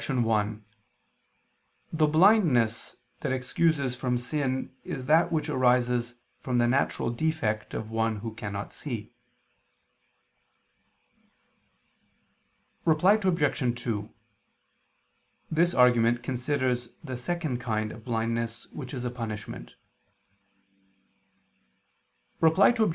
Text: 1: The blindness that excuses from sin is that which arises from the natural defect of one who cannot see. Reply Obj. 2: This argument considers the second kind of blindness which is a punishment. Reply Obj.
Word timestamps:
1: 0.03 0.65
The 1.93 2.07
blindness 2.07 2.95
that 3.19 3.31
excuses 3.31 3.95
from 3.95 4.17
sin 4.17 4.71
is 4.83 5.05
that 5.05 5.31
which 5.31 5.47
arises 5.47 6.15
from 6.39 6.57
the 6.57 6.67
natural 6.67 7.11
defect 7.11 7.75
of 7.75 7.91
one 7.91 8.15
who 8.15 8.33
cannot 8.33 8.73
see. 8.73 9.13
Reply 12.83 13.13
Obj. 13.21 13.75
2: 13.79 14.09
This 15.51 15.75
argument 15.75 16.23
considers 16.23 16.89
the 17.03 17.15
second 17.15 17.59
kind 17.59 17.91
of 17.91 18.03
blindness 18.03 18.65
which 18.71 18.95
is 18.95 19.05
a 19.05 19.11
punishment. 19.11 19.75
Reply 22.39 22.69
Obj. 22.79 22.89